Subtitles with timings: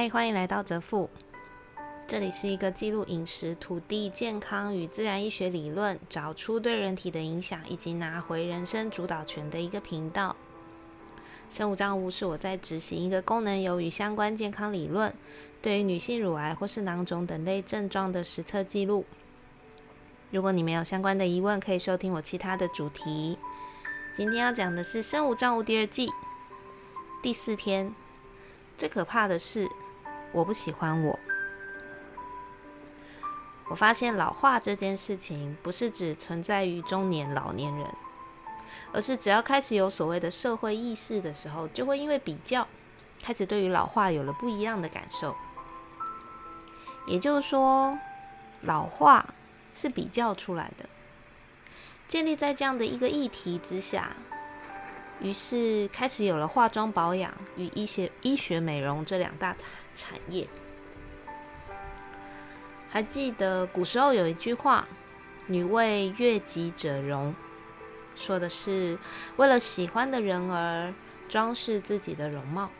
[0.00, 1.10] 嗨，欢迎来到泽富。
[2.06, 10.36] 这里是一个记录饮食、土地、健康与自然医学理论，找出对人体的影响，以及拿回人生主导权的一个频道。
[11.50, 15.12] 生物账务是我在执行一个功能由与相关健康理论，
[15.60, 19.04] 对于女性乳癌或是囊肿等类症状的实测记录。
[20.30, 23.36] 如果你没有相关的疑问，可以收听我其他的主题。
[24.16, 26.08] 今天要讲的是生物账务第二季
[27.20, 27.92] 第四天。
[28.76, 29.68] 最可怕的是，
[30.32, 31.18] 我不喜欢我。
[33.68, 37.86] 我发现老化这件事情，不是只存在于中年老年人，
[38.92, 42.66] 而是只要开始有所谓的社会意识的时候，就会因为比较，
[43.22, 45.36] 开始对于老化有了不一样的感受。
[47.06, 47.98] 也就是说，
[48.62, 49.34] 老化
[49.74, 50.88] 是比较出来的。
[52.06, 54.16] 建立在这样的一个议题之下。
[55.20, 59.56] 于是开始有了化妆保养与医学医学美容这两大
[59.98, 60.46] 产业。
[62.88, 64.86] 还记得古时候有一句话
[65.48, 67.34] ：“女为悦己者容”，
[68.14, 68.96] 说的是
[69.36, 70.94] 为了喜欢的人而
[71.28, 72.70] 装饰自己的容貌。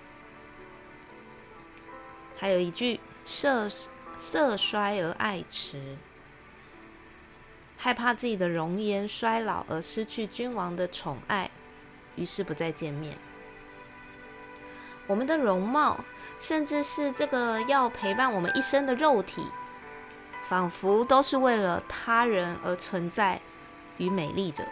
[2.39, 3.69] 还有一句：“色
[4.17, 5.97] 色衰而爱弛”，
[7.77, 11.51] 害怕自己的容颜衰老而失去君王的宠爱。
[12.17, 13.28] 于是不再见面。
[15.09, 15.99] 我们的容貌，
[16.39, 19.45] 甚至是这个要陪伴我们一生的肉体，
[20.45, 23.41] 仿佛都是为了他人而存在
[23.97, 24.63] 与美丽着。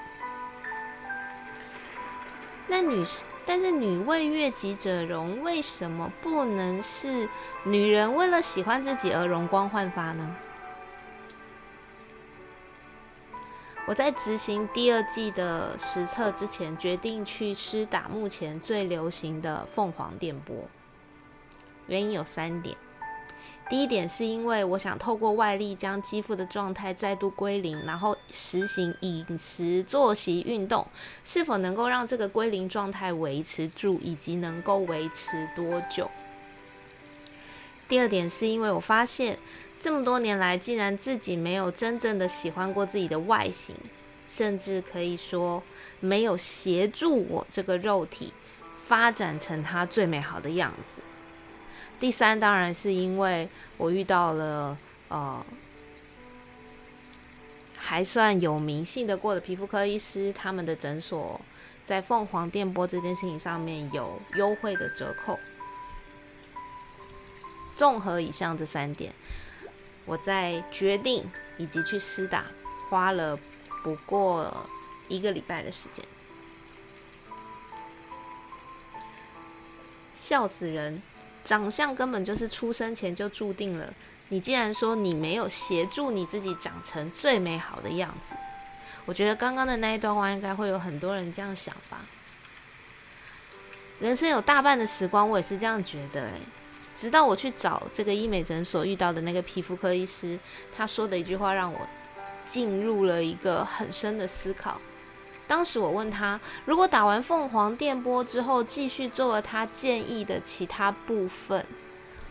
[2.69, 3.05] 那女，
[3.47, 7.29] 但是女为悦己者容，为什么不能是
[7.65, 10.37] 女人为了喜欢自己而容光焕发呢？
[13.87, 20.57] 我在执行第二季的实测之前，决定去施打目前最流行的凤凰电波。
[21.87, 22.77] 原因有三点：
[23.71, 30.85] 第一点是因为我想透过外力将肌肤的状态再度归零，然后实行饮食、作息、运动，
[31.23, 36.11] 是否能够让这个归零状态维持住，以及能够维持多久？
[37.89, 39.39] 第二点是因为我发现。
[39.79, 43.75] 这么多年来，竟然自己没有真正的喜欢过自己的外形，
[44.27, 45.63] 甚至可以说
[46.01, 48.33] 没有协助我这个肉体
[48.85, 51.03] 发展成它最美好的样子。
[52.01, 54.77] 第三，当然是因为我遇到了
[55.09, 55.45] 呃
[57.77, 61.41] 还算有名、信得过的皮肤科医师，他们的诊所
[61.85, 65.39] 在凤凰电波这件事情上面有优惠的折扣。
[67.77, 69.13] 综合以上这三点。
[70.07, 71.23] 我在决定
[71.59, 72.47] 以及去施打，
[72.89, 73.39] 花了
[73.83, 74.67] 不过
[75.09, 76.05] 一个礼拜的时间，
[80.15, 81.03] 笑死人！
[81.45, 83.93] 长相根本就是出生前就注定了。
[84.29, 88.35] 你既然说你没有协助你自己长成最美好的样子，
[89.05, 91.99] 我觉得刚刚的那一段话应该会有很多人这样想吧。
[94.01, 96.33] 人生有大半的时光，我也是这样觉得，诶。
[96.97, 100.39] 直到我去找这个医美诊所遇到的那个皮肤科医师，
[100.75, 101.79] 他说的一句话让我
[102.47, 104.81] 进入了一个很深的思考。
[105.47, 111.65] 当时我问他，如果打完凤凰电波之后继续做了他建议的其他部分，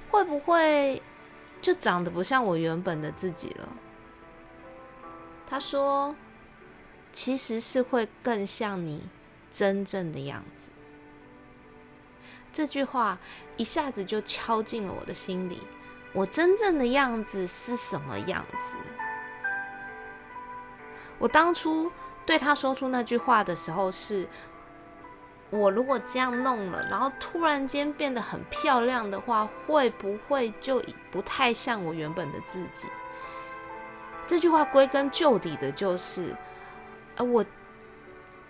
[0.10, 1.02] 会不会
[1.62, 3.70] 就长得不像我原本的自己了？
[5.48, 6.16] 他说，
[7.14, 9.04] 其实是会更像你
[9.52, 10.72] 真正的样子。
[12.56, 13.18] 这句话
[13.58, 15.62] 一下子就敲进了我的心里。
[16.14, 18.78] 我真正的样子是什么样子？
[21.18, 21.92] 我当初
[22.26, 24.26] 对他说出那句话的时候，是
[25.50, 32.88] 我如果这样弄了，然后突然间变得很漂亮的话，会不会就不太像我原本的自己？
[34.26, 36.34] 这句话归根究底的就是，
[37.18, 37.46] 呃，我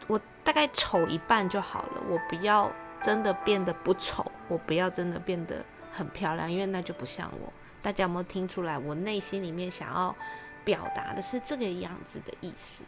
[0.06, 2.72] 我大概丑一半就好了，我不要。
[3.06, 5.64] 真的变得不丑，我不要真的变得
[5.94, 7.54] 很漂亮，因为那就不像我。
[7.84, 8.80] 大家有没有听出来？
[8.80, 10.16] 我内心里面想要
[10.64, 12.82] 表达的是这个样子的意思。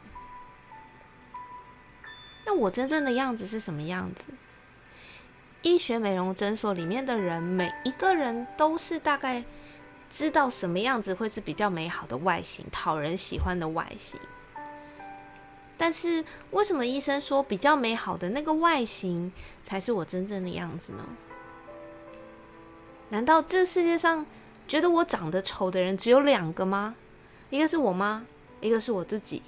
[2.47, 4.23] 那我真正的样子是什么样子？
[5.61, 9.43] 医学美容诊所里面的人，每一个人都是大概
[10.09, 14.19] 知道什么样子会是比较美好的外形，讨人喜欢的外形。
[15.77, 19.31] 但是为什么医生说比较美好的那个外形
[19.63, 21.03] 才是我真正的样子呢？
[23.09, 24.25] 难道这世界上
[24.67, 26.95] 觉得我长得丑的人只有两个吗？
[27.49, 28.25] 一个是我妈，
[28.59, 29.41] 一个是我自己。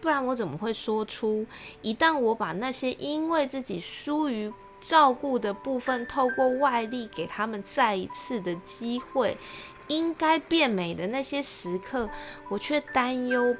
[0.00, 1.44] 不然我怎么会说出
[1.82, 9.36] 一旦我把那些因为自己疏于照顾的部分，透过外力给他们再一次的机会，
[9.88, 12.08] 应该变美的那些时刻，
[12.48, 13.54] 我却担忧，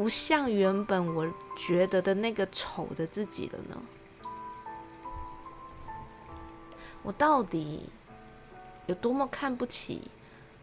[0.00, 3.76] 不像原本我觉得的那个丑的自己了呢？
[7.02, 7.86] 我到底
[8.86, 10.10] 有多么看不起、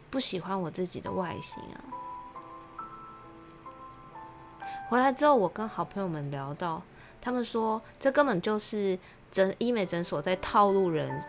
[0.10, 1.78] 不喜欢我自己的外形啊？
[4.90, 6.82] 回来之后，我跟好朋友们聊到，
[7.22, 8.98] 他们说这根本就是
[9.32, 11.24] 诊医美诊所在套路人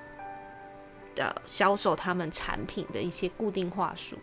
[1.14, 4.16] 的销售他们产品的一些固定话术，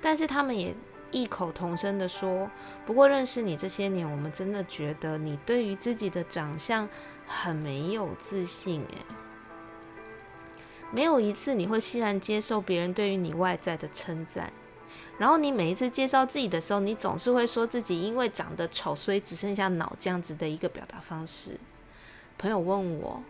[0.00, 0.74] 但是他们也
[1.14, 2.50] 异口同声的说，
[2.84, 6.88] 不过认识你这些年，我们真的觉得你对于自己的长相
[7.24, 8.98] 很没有自信，诶，
[10.90, 14.52] 没有一次你会欣然接受别人对于你外在的称赞。
[15.16, 21.56] 然后你每一次介绍自己的时候，你总是会说自己因为长得丑，所以只剩下脑这样子的一个表达方式。
[22.36, 23.22] 朋友问我，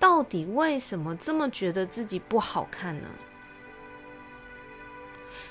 [0.00, 3.06] 到底为什么这么觉得自己不好看呢？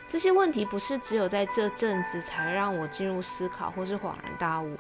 [0.09, 4.75] 这些问题不是只有在这阵子才让我进入思考或是恍然大悟，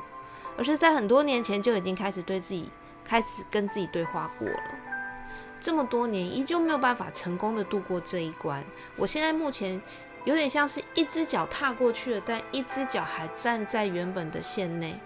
[0.57, 2.69] 而是在很多年前就已经开始对自己
[3.05, 4.63] 开始跟自己对话过了。
[5.61, 8.61] 这么多年依旧没有办法成功的度过这一关。
[8.97, 9.81] 我现在目前。
[10.25, 14.99] 有点像是一只脚踏过去了，但一只脚还站在原本的线内。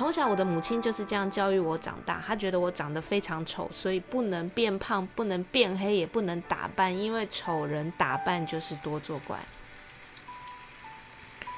[0.00, 2.24] 从小，我的母亲就是这样教育我长大。
[2.26, 9.38] 她觉得我长得非常丑，所以不能变胖，不能变黑，也不能打扮，因为丑人打扮就是多作怪。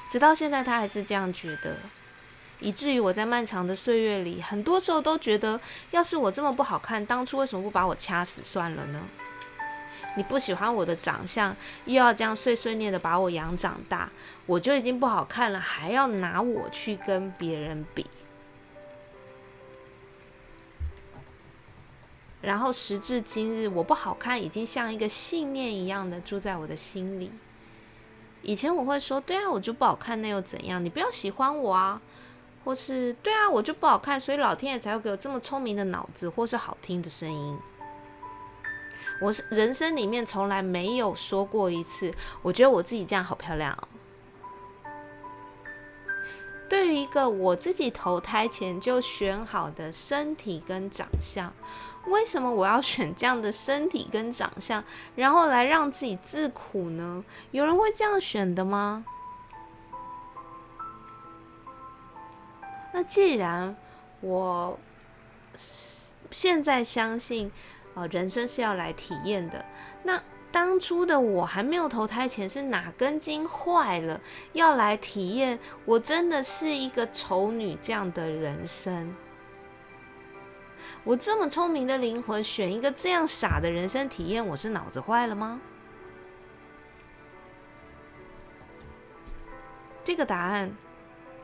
[0.09, 1.77] 直到现在，她还是这样觉得。
[2.59, 5.57] 以至于我在漫长的岁月里，很多时候都觉得，
[5.91, 8.99] 要是我这么不好看，当初为什么不把我掐死算了呢？
[10.17, 11.55] 你不喜欢我的长相，
[11.85, 14.09] 又要这样碎碎念的把我养长大，
[14.45, 18.05] 我就已经不好看了，还要拿我去跟别人比。
[22.43, 27.31] 然后时至今日，我不好看已经像一个信念一样的住在我的心里。
[28.41, 30.83] 以前我会说，对啊，我就不好看，那又怎样？
[30.83, 32.01] 你不要喜欢我啊。
[32.65, 37.57] 或是对啊，我就不好看，所以老天爷才会给我这么聪明的脑子，或是好听的声音。
[39.21, 43.87] 我是人生里面从来没有说过一次，我觉得我自己这样好漂亮哦。
[46.69, 51.53] 对于一个我自己投胎前就选好的身体跟长相，
[52.07, 54.83] 为什么我要选这样的身体跟长相，
[55.15, 57.23] 然后来让自己自苦呢？
[57.51, 59.05] 有人会这样选的吗？
[62.93, 63.75] 那既然
[64.21, 64.77] 我
[66.29, 67.51] 现在相信，
[67.95, 69.65] 呃，人生是要来体验的，
[70.03, 70.21] 那
[70.51, 74.21] 当初的我还没有投胎前是哪根筋坏了，
[74.51, 75.57] 要来体验？
[75.85, 79.15] 我真的是一个丑女这样的人生？
[81.03, 85.59] 我这么聪明的灵魂，选一个这样傻的人生体验，我是脑子坏了吗？
[90.03, 90.75] 这个答案。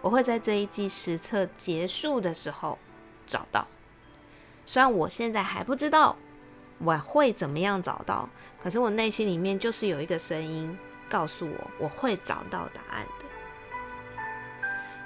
[0.01, 2.79] 我会在这一季实测结束的时候
[3.27, 3.67] 找到，
[4.65, 6.15] 虽然我现在还不知道
[6.77, 8.29] 我会怎么样找到，
[8.63, 10.79] 可是我内心里面就是有一个声音
[11.09, 13.25] 告诉我我会找到答案的。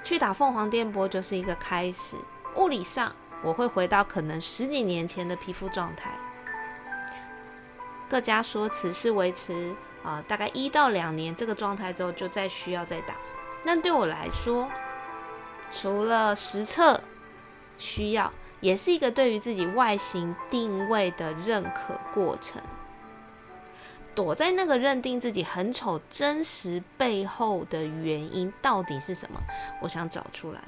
[0.04, 2.16] 去打凤凰电波就是一个开始，
[2.54, 3.12] 物理上
[3.44, 6.10] 我会回到可能十几年前的皮肤状态。
[8.08, 13.14] 各家说辞是维持啊大概一到两年这个状态之后就再需要再打，
[13.64, 14.68] 那对我来说。
[15.70, 17.00] 除了实测
[17.76, 22.62] 需要，也是一个对于自己外形定位的认可过程。
[24.14, 29.40] 躲在那个认定自己很丑真实背后的原因到底是什么？
[29.82, 30.60] 我想找出来。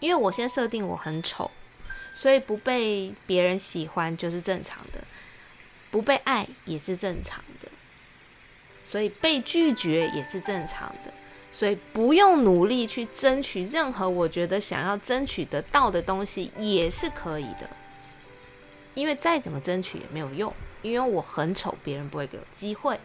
[0.00, 1.50] 因为我先设定我很丑，
[2.14, 5.04] 所以不被别人喜欢就是正常的，
[5.90, 7.68] 不被爱也是正常的，
[8.84, 11.12] 所以被拒绝也是正常的。
[11.52, 17.68] 所以不用努力去争取任何我觉得想要争取得到的东西也是可以的，
[18.94, 22.98] 因为再怎么争取也没有用，因为我很丑，别人不会给我机会。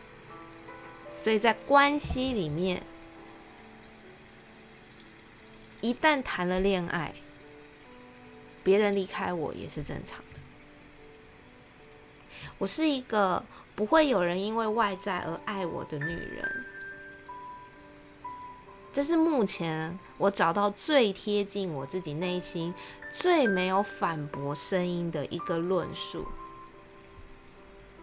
[1.17, 2.83] 所以在关系里面，
[5.85, 7.13] 一旦谈了恋爱，
[8.63, 10.39] 别人离开我也是正常的。
[12.57, 13.43] 我是一个
[13.75, 16.65] 不会有人因为外在而爱我的女人。
[18.91, 22.73] 这是目前我找到最贴近我自己内心、
[23.13, 26.25] 最没有反驳声音的一个论述。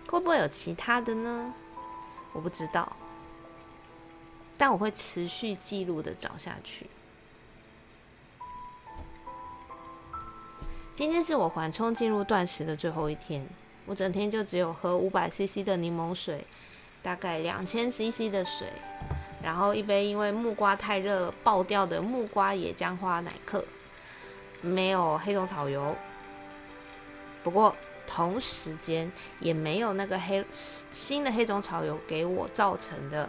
[0.08, 1.52] 会不会有其他的呢？
[2.32, 2.94] 我不知道，
[4.56, 6.86] 但我会持续记录的找下去。
[10.94, 13.42] 今天是我缓冲进入断食的最后一天，
[13.86, 16.44] 我整天就只有喝五百 CC 的柠檬水，
[17.02, 18.68] 大概两千 CC 的水，
[19.42, 23.64] 然后一杯因为木瓜太热爆掉的木瓜野姜花奶克，
[24.60, 25.96] 没有黑种草油。
[27.42, 27.74] 不过
[28.06, 33.26] 同时间也没有那个黑新的黑种草油给我造成的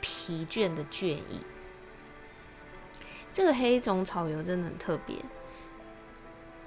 [0.00, 1.40] 疲倦的倦意。
[3.32, 5.14] 这个黑种草油真的很特别。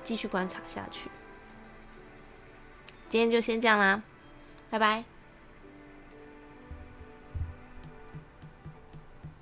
[0.04, 1.10] 继续观察下去。
[3.10, 4.02] 今天就先这样啦，
[4.70, 5.04] 拜拜。